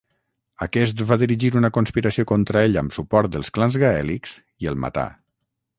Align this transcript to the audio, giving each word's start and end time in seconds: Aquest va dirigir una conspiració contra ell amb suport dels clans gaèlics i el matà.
Aquest 0.65 1.03
va 1.11 1.17
dirigir 1.23 1.51
una 1.59 1.71
conspiració 1.75 2.25
contra 2.33 2.65
ell 2.69 2.81
amb 2.83 2.97
suport 2.99 3.35
dels 3.37 3.55
clans 3.59 3.79
gaèlics 3.85 4.37
i 4.67 4.73
el 4.75 4.85
matà. 4.87 5.07